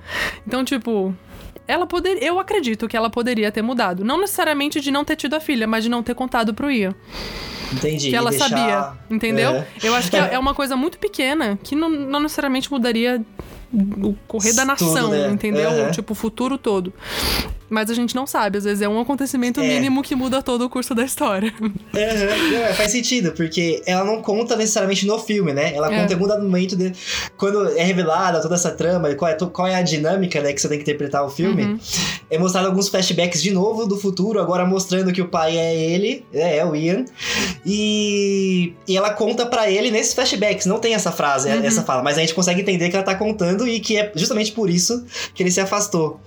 [0.47, 1.13] Então, tipo,
[1.67, 4.05] ela poder, eu acredito que ela poderia ter mudado.
[4.05, 6.95] Não necessariamente de não ter tido a filha, mas de não ter contado pro Ian.
[7.73, 8.09] Entendi.
[8.09, 8.47] Que ela deixar...
[8.47, 9.51] sabia, entendeu?
[9.51, 9.67] É.
[9.83, 13.21] Eu acho que é, uma coisa muito pequena que não, não necessariamente mudaria
[13.73, 15.29] o correr da nação, Tudo, né?
[15.29, 15.69] entendeu?
[15.69, 15.91] Uhum.
[15.91, 16.93] Tipo, o futuro todo.
[17.69, 19.67] Mas a gente não sabe, às vezes é um acontecimento é.
[19.67, 21.53] mínimo que muda todo o curso da história.
[21.59, 21.73] Uhum.
[21.93, 25.73] Não, faz sentido, porque ela não conta necessariamente no filme, né?
[25.75, 25.99] Ela é.
[25.99, 26.93] conta em algum dado momento de.
[27.35, 30.69] Quando é revelada toda essa trama, qual é, qual é a dinâmica, né, que você
[30.69, 31.63] tem que interpretar o filme.
[31.63, 31.79] Uhum.
[32.29, 36.25] É mostrado alguns flashbacks de novo do futuro, agora mostrando que o pai é ele,
[36.33, 37.05] é, é o Ian.
[37.65, 41.63] E, e ela conta para ele nesses flashbacks, não tem essa frase, uhum.
[41.63, 44.51] essa fala, mas a gente consegue entender que ela tá contando e que é justamente
[44.51, 46.19] por isso que ele se afastou.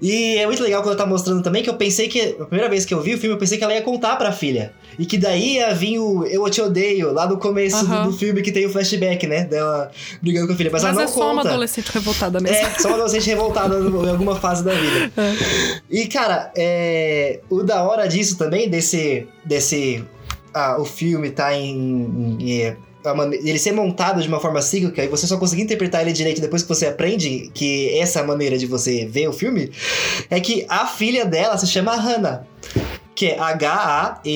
[0.00, 2.70] E é muito legal quando ela tá mostrando também que eu pensei que, a primeira
[2.70, 4.72] vez que eu vi o filme, eu pensei que ela ia contar pra filha.
[4.98, 8.42] E que daí ia vir o Eu Te Odeio, lá no começo do, do, filme
[8.42, 9.44] que tem o flashback, né?
[9.44, 9.90] Dela
[10.22, 10.70] brigando com a filha.
[10.72, 11.26] Mas, Mas ela não é conta.
[11.26, 12.56] só uma adolescente revoltada mesmo.
[12.56, 15.12] É, só uma adolescente revoltada em alguma fase da vida.
[15.16, 15.34] É.
[15.90, 19.26] E, cara, é, o da hora disso também, desse.
[19.44, 20.04] desse
[20.52, 22.76] ah, o filme tá em, em, em
[23.42, 26.62] ele ser montado de uma forma cíclica e você só conseguir interpretar ele direito depois
[26.62, 29.70] que você aprende que essa maneira de você ver o filme,
[30.28, 32.44] é que a filha dela se chama Hannah
[33.14, 34.30] que é H-A-N-N-A-H,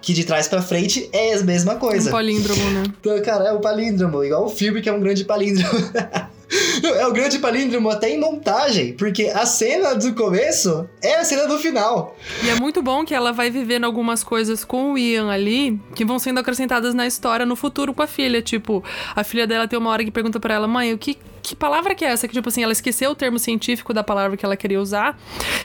[0.00, 2.10] que de trás pra frente é a mesma coisa.
[2.10, 2.84] Um palíndromo, né?
[3.00, 5.72] Então, cara, é o palíndromo, igual o filme que é um grande palíndromo.
[6.96, 11.46] É o grande palíndromo até em montagem, porque a cena do começo é a cena
[11.46, 12.16] do final.
[12.44, 16.04] E é muito bom que ela vai vivendo algumas coisas com o Ian ali, que
[16.04, 18.40] vão sendo acrescentadas na história no futuro com a filha.
[18.40, 18.82] Tipo,
[19.14, 21.94] a filha dela tem uma hora que pergunta para ela, mãe, o que, que palavra
[21.94, 22.26] que é essa?
[22.26, 25.16] Que, tipo assim, ela esqueceu o termo científico da palavra que ela queria usar.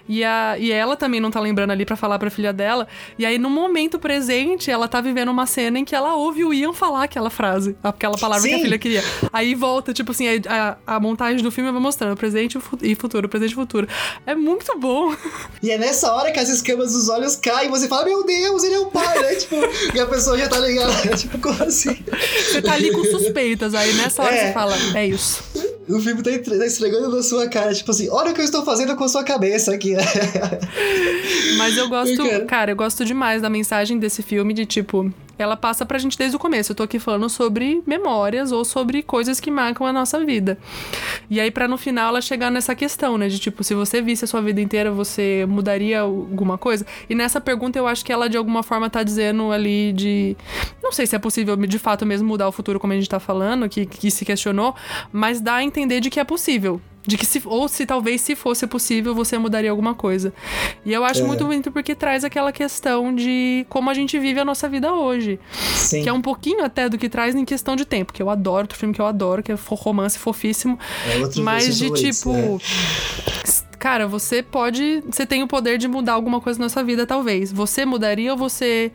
[0.07, 2.87] E, a, e ela também não tá lembrando ali para falar pra filha dela.
[3.17, 6.53] E aí, no momento presente, ela tá vivendo uma cena em que ela ouve o
[6.53, 8.49] Ian falar aquela frase, aquela palavra Sim.
[8.49, 9.03] que a filha queria.
[9.33, 13.53] Aí volta, tipo assim, a, a montagem do filme vai mostrando presente e futuro, presente
[13.53, 13.87] e futuro.
[14.27, 15.15] É muito bom.
[15.63, 18.63] E é nessa hora que as escamas dos olhos caem e você fala, meu Deus,
[18.63, 19.33] ele é o pai, né?
[19.33, 19.55] tipo,
[19.95, 20.93] e a pessoa já tá ligada.
[21.17, 21.97] tipo, como assim?
[22.51, 24.47] Você tá ali com suspeitas, aí nessa hora é.
[24.47, 25.70] você fala, é isso.
[25.87, 28.63] O filme tá, tá esfregando na sua cara, tipo assim, olha o que eu estou
[28.63, 29.95] fazendo com a sua cabeça aqui.
[31.57, 35.85] Mas eu gosto, cara, eu gosto demais da mensagem desse filme de tipo, ela passa
[35.85, 36.71] pra gente desde o começo.
[36.71, 40.57] Eu tô aqui falando sobre memórias ou sobre coisas que marcam a nossa vida.
[41.29, 43.27] E aí, para no final ela chegar nessa questão, né?
[43.27, 46.85] De tipo, se você visse a sua vida inteira, você mudaria alguma coisa?
[47.09, 50.35] E nessa pergunta eu acho que ela de alguma forma tá dizendo ali de.
[50.83, 53.19] Não sei se é possível de fato mesmo mudar o futuro, como a gente tá
[53.19, 54.75] falando, que, que se questionou,
[55.11, 56.81] mas dá a entender de que é possível.
[57.05, 60.31] De que se, ou se talvez se fosse possível, você mudaria alguma coisa.
[60.85, 61.23] E eu acho é.
[61.23, 65.39] muito bonito porque traz aquela questão de como a gente vive a nossa vida hoje.
[65.75, 66.03] Sim.
[66.03, 68.63] Que é um pouquinho até do que traz em questão de tempo, que eu adoro,
[68.63, 70.77] outro filme que eu adoro, que é romance fofíssimo.
[71.07, 72.31] É mas de tipo.
[72.31, 75.01] É cara, você pode.
[75.09, 77.51] Você tem o poder de mudar alguma coisa na sua vida, talvez.
[77.51, 78.91] Você mudaria ou você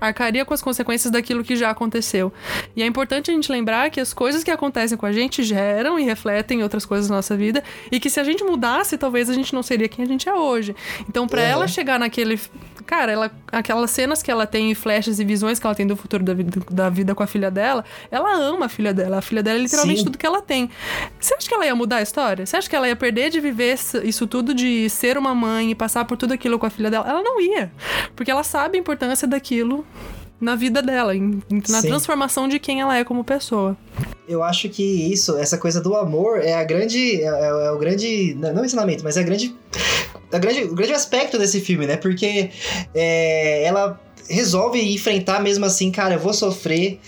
[0.00, 2.32] arcaria com as consequências daquilo que já aconteceu?
[2.74, 5.96] E é importante a gente lembrar que as coisas que acontecem com a gente geram
[6.00, 7.62] e refletem outras coisas na nossa vida.
[7.92, 10.34] E que se a gente mudasse, talvez a gente não seria quem a gente é
[10.34, 10.74] hoje.
[11.08, 11.48] Então, para uhum.
[11.48, 12.40] ela chegar naquele
[12.86, 16.22] Cara, ela, aquelas cenas que ela tem, flashes e visões que ela tem do futuro
[16.22, 19.18] da vida, da vida com a filha dela, ela ama a filha dela.
[19.18, 20.04] A filha dela é literalmente Sim.
[20.04, 20.70] tudo que ela tem.
[21.18, 22.44] Você acha que ela ia mudar a história?
[22.44, 25.74] Você acha que ela ia perder de viver isso tudo, de ser uma mãe e
[25.74, 27.08] passar por tudo aquilo com a filha dela?
[27.08, 27.72] Ela não ia.
[28.14, 29.86] Porque ela sabe a importância daquilo
[30.40, 31.88] na vida dela, em, na Sim.
[31.88, 33.76] transformação de quem ela é como pessoa.
[34.28, 37.22] Eu acho que isso, essa coisa do amor é a grande.
[37.22, 38.34] É, é, é o grande.
[38.34, 39.54] Não ensinamento, mas é a grande
[40.36, 41.96] o grande, grande aspecto desse filme, né?
[41.96, 42.50] Porque
[42.94, 46.98] é, ela resolve enfrentar mesmo assim, cara, eu vou sofrer,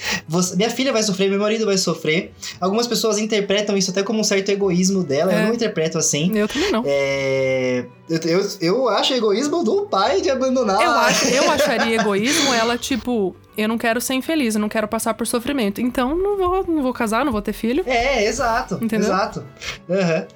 [0.55, 2.33] minha filha vai sofrer, meu marido vai sofrer.
[2.61, 5.43] Algumas pessoas interpretam isso até como um certo egoísmo dela, é.
[5.43, 6.37] eu não interpreto assim.
[6.37, 6.83] Eu também não.
[6.87, 10.83] É, eu, eu, eu acho egoísmo do pai de abandonar.
[10.83, 14.87] Eu, acho, eu acharia egoísmo ela, tipo, eu não quero ser infeliz, eu não quero
[14.87, 15.81] passar por sofrimento.
[15.81, 17.83] Então não vou, não vou casar, não vou ter filho.
[17.87, 18.75] É, exato.
[18.83, 19.09] Entendeu?
[19.09, 19.45] Exato.
[19.89, 20.27] Uhum.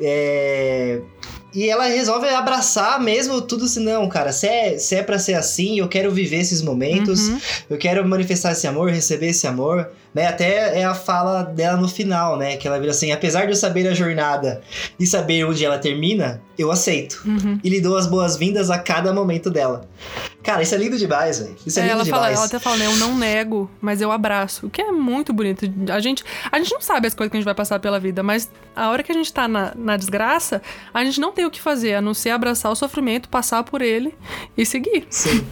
[0.00, 1.00] É.
[1.54, 5.34] E ela resolve abraçar mesmo tudo assim, não, cara, se é, se é pra ser
[5.34, 7.40] assim, eu quero viver esses momentos, uhum.
[7.70, 10.26] eu quero manifestar esse amor, receber esse amor né?
[10.26, 12.56] Até é a fala dela no final, né?
[12.56, 14.60] Que ela vira assim: apesar de eu saber a jornada
[14.98, 17.22] e saber onde ela termina, eu aceito.
[17.24, 17.58] Uhum.
[17.62, 19.88] E lhe dou as boas-vindas a cada momento dela.
[20.42, 21.56] Cara, isso é lindo demais, velho.
[21.64, 22.22] Isso é, é lindo ela demais.
[22.22, 22.86] Fala, ela até fala, né?
[22.86, 24.66] Eu não nego, mas eu abraço.
[24.66, 25.64] O que é muito bonito.
[25.90, 28.22] A gente, a gente não sabe as coisas que a gente vai passar pela vida,
[28.22, 30.60] mas a hora que a gente tá na, na desgraça,
[30.92, 33.82] a gente não tem o que fazer, a não ser abraçar o sofrimento, passar por
[33.82, 34.14] ele
[34.56, 35.06] e seguir.
[35.10, 35.44] Sim.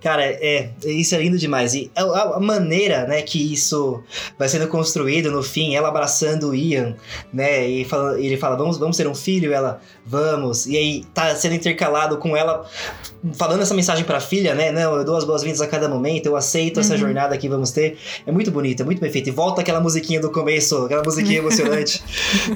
[0.00, 1.74] Cara, é, isso é lindo demais.
[1.74, 2.02] E a,
[2.36, 4.02] a maneira, né, que isso
[4.38, 6.96] vai sendo construído no fim, ela abraçando o Ian,
[7.32, 7.66] né?
[7.66, 10.66] E fala, ele fala, vamos, vamos ser um filho, ela, vamos.
[10.66, 12.68] E aí tá sendo intercalado com ela
[13.34, 14.72] falando essa mensagem pra filha, né?
[14.72, 16.80] Não, eu dou as boas-vindas a cada momento, eu aceito uhum.
[16.80, 17.96] essa jornada que vamos ter.
[18.26, 19.28] É muito bonito, é muito bem feito.
[19.28, 22.02] E volta aquela musiquinha do começo, aquela musiquinha emocionante.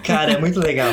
[0.03, 0.91] Cara, é muito legal.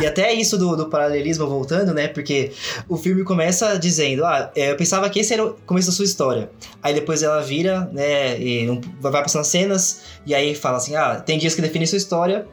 [0.00, 2.08] E até isso do, do paralelismo voltando, né?
[2.08, 2.52] Porque
[2.88, 6.04] o filme começa dizendo, ah, é, eu pensava que esse era o começo da sua
[6.04, 6.50] história.
[6.82, 8.38] Aí depois ela vira, né?
[8.38, 12.46] E vai passando cenas, e aí fala assim, ah, tem dias que definem sua história,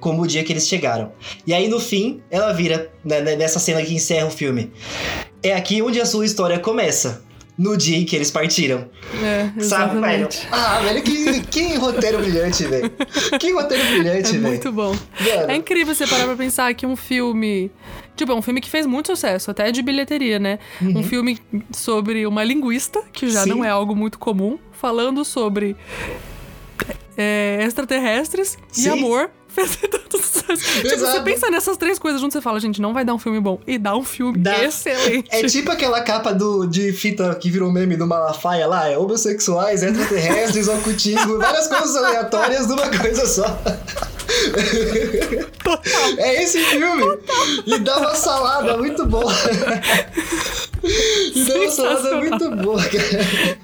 [0.00, 1.12] como o dia que eles chegaram.
[1.46, 4.70] E aí no fim, ela vira, né, né, nessa cena que encerra o filme.
[5.44, 7.22] É aqui onde a sua história começa.
[7.56, 8.88] No dia em que eles partiram.
[9.22, 10.28] É, Sabe, velho?
[10.50, 12.90] Ah, velho, que, que roteiro brilhante, velho.
[13.38, 14.46] Que roteiro brilhante, velho.
[14.46, 14.88] É muito bom.
[14.90, 15.52] Mano.
[15.52, 17.70] É incrível você parar pra pensar que um filme.
[18.16, 20.58] Tipo, é um filme que fez muito sucesso, até de bilheteria, né?
[20.82, 20.98] Uhum.
[20.98, 21.38] Um filme
[21.70, 23.50] sobre uma linguista, que já Sim.
[23.50, 25.76] não é algo muito comum, falando sobre
[27.16, 28.86] é, extraterrestres Sim.
[28.86, 30.82] e amor fez tanto sucesso.
[30.82, 33.40] Tipo, você pensa nessas três coisas junto, você fala, gente, não vai dar um filme
[33.40, 33.58] bom.
[33.66, 34.62] E dá um filme dá.
[34.64, 35.28] excelente.
[35.30, 39.82] É tipo aquela capa do, de fita que virou meme do Malafaia lá, é homossexuais,
[39.82, 43.44] extraterrestres, ocultismo, várias coisas aleatórias numa coisa só.
[45.62, 46.18] Total.
[46.18, 47.02] É esse filme.
[47.02, 47.46] Total.
[47.66, 49.32] E dá uma salada muito boa.
[51.34, 53.58] Então a salada é muito boa, cara.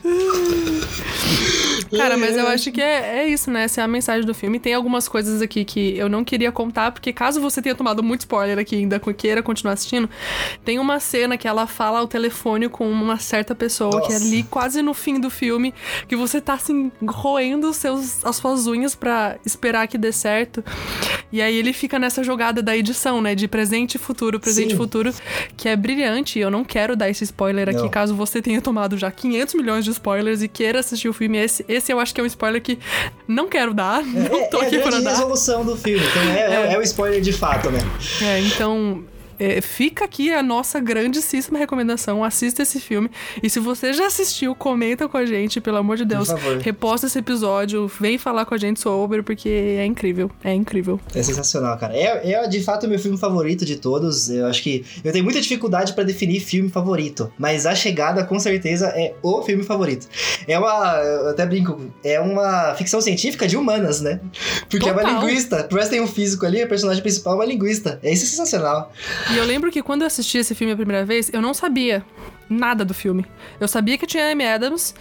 [2.03, 3.65] Cara, mas eu acho que é, é isso, né?
[3.65, 4.59] Essa é a mensagem do filme.
[4.59, 8.21] Tem algumas coisas aqui que eu não queria contar, porque caso você tenha tomado muito
[8.21, 10.09] spoiler aqui e ainda queira continuar assistindo,
[10.65, 14.07] tem uma cena que ela fala ao telefone com uma certa pessoa, Nossa.
[14.07, 15.75] que é ali quase no fim do filme,
[16.09, 20.65] que você tá assim, roendo seus, as suas unhas pra esperar que dê certo.
[21.33, 23.35] E aí ele fica nessa jogada da edição, né?
[23.35, 25.13] De presente e futuro, presente e futuro,
[25.57, 26.39] que é brilhante.
[26.39, 27.89] Eu não quero dar esse spoiler aqui, Não.
[27.89, 31.39] caso você tenha tomado já 500 milhões de spoilers e queira assistir o filme.
[31.39, 32.79] Esse, esse eu acho que é um spoiler que
[33.27, 35.11] não quero dar, não tô é, é aqui a pra dar.
[35.11, 36.05] resolução do filme.
[36.05, 36.75] Então é, é.
[36.75, 37.81] é o spoiler de fato, né?
[38.23, 39.05] É, então.
[39.41, 42.23] É, fica aqui a nossa grandíssima recomendação.
[42.23, 43.11] Assista esse filme.
[43.43, 46.29] E se você já assistiu, comenta com a gente, pelo amor de Deus.
[46.29, 46.59] favor.
[46.59, 50.31] Reposta esse episódio, vem falar com a gente sobre, porque é incrível.
[50.45, 51.01] É incrível.
[51.15, 51.97] É sensacional, cara.
[51.97, 54.29] É, é de fato o meu filme favorito de todos.
[54.29, 58.39] Eu acho que eu tenho muita dificuldade pra definir filme favorito, mas A Chegada com
[58.39, 60.07] certeza é o filme favorito.
[60.47, 64.21] É uma, eu até brinco, é uma ficção científica de humanas, né?
[64.69, 65.21] Porque é uma Total.
[65.21, 65.65] linguista.
[65.65, 67.99] Por mais tem um físico ali, a personagem principal é uma linguista.
[68.03, 68.93] É isso é sensacional.
[69.33, 72.05] E eu lembro que quando eu assisti esse filme a primeira vez, eu não sabia
[72.49, 73.25] nada do filme.
[73.61, 74.93] Eu sabia que tinha Amy Adams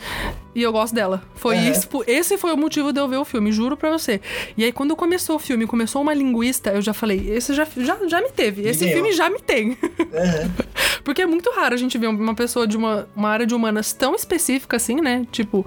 [0.54, 1.24] e eu gosto dela.
[1.34, 4.22] Foi isso, esse foi o motivo de eu ver o filme, juro pra você.
[4.56, 7.98] E aí quando começou o filme, começou uma linguista, eu já falei, esse já, já,
[8.08, 8.94] já me teve, esse ganhou.
[8.94, 9.76] filme já me tem.
[10.14, 10.52] Aham.
[11.04, 13.94] Porque é muito raro a gente ver uma pessoa de uma, uma área de humanas
[13.94, 15.26] tão específica assim, né?
[15.32, 15.66] Tipo,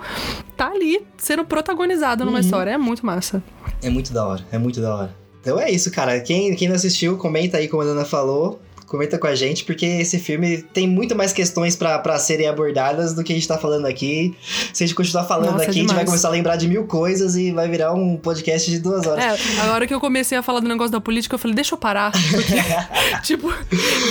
[0.57, 2.71] tá ali sendo protagonizada numa história.
[2.71, 3.43] É muito massa.
[3.83, 5.22] É muito da hora, é muito da hora.
[5.43, 6.21] Então é isso, cara.
[6.21, 8.61] Quem, quem não assistiu, comenta aí como a Ana falou.
[8.93, 13.15] Comenta com a gente, porque esse filme tem muito mais questões pra pra serem abordadas
[13.15, 14.37] do que a gente tá falando aqui.
[14.71, 16.11] Se a gente continuar falando Nossa, aqui, a gente vai demais.
[16.11, 19.25] começar a lembrar de mil coisas e vai virar um podcast de duas horas.
[19.25, 21.79] É, agora que eu comecei a falar do negócio da política, eu falei, deixa eu
[21.79, 22.13] parar.
[22.13, 22.53] Porque,
[23.25, 23.51] tipo,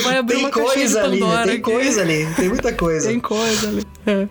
[0.02, 1.28] vai abrir tem uma coisa ali, né?
[1.28, 3.08] Pandora tem coisa ali, tem muita coisa.
[3.08, 3.84] Tem coisa ali.
[4.08, 4.28] É.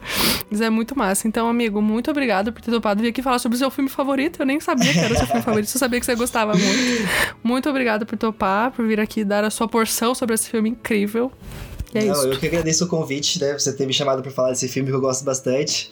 [0.51, 1.29] Mas é muito massa.
[1.29, 4.43] Então, amigo, muito obrigado por ter topado vir aqui falar sobre o seu filme favorito.
[4.43, 7.09] Eu nem sabia que era o seu filme favorito, eu sabia que você gostava muito.
[7.41, 11.31] Muito obrigado por topar, por vir aqui dar a sua porção sobre esse filme incrível.
[11.93, 12.29] E é Não, isso.
[12.29, 13.53] eu que agradeço o convite, né?
[13.59, 15.91] Você ter me chamado pra falar desse filme que eu gosto bastante.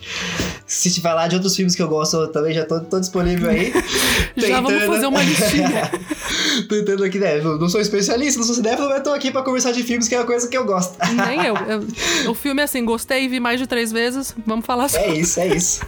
[0.65, 3.51] Se te falar de outros filmes que eu gosto, eu também já tô, tô disponível
[3.51, 3.73] aí.
[4.37, 5.91] Já vamos Tentando- fazer uma listinha.
[6.69, 7.39] Tentando aqui, né?
[7.39, 10.15] Eu não sou especialista, não sou cinéfilo, mas tô aqui pra conversar de filmes, que
[10.15, 10.97] é uma coisa que eu gosto.
[11.27, 11.57] Nem eu.
[11.67, 14.33] Eu- O filme é assim, gostei, vi mais de três vezes.
[14.47, 15.07] Vamos falar sobre.
[15.09, 15.81] É isso, é isso.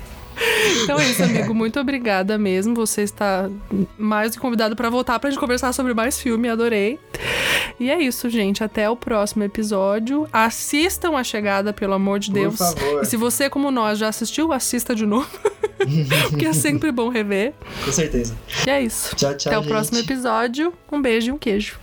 [0.83, 1.55] Então é isso, amigo.
[1.55, 2.75] Muito obrigada mesmo.
[2.75, 3.49] Você está
[3.99, 6.49] mais do que convidado para voltar pra gente conversar sobre mais filme.
[6.49, 6.99] Adorei.
[7.79, 8.63] E é isso, gente.
[8.65, 10.27] Até o próximo episódio.
[10.33, 12.57] Assistam a chegada, pelo amor de Por Deus.
[12.59, 13.03] favor.
[13.03, 15.29] E se você, como nós, já assistiu, assista de novo.
[16.31, 17.55] Porque é sempre bom rever.
[17.85, 18.37] Com certeza.
[18.67, 19.15] E é isso.
[19.17, 19.51] Tchau, tchau.
[19.51, 19.71] Até o gente.
[19.71, 20.73] próximo episódio.
[20.91, 21.79] Um beijo e um queijo.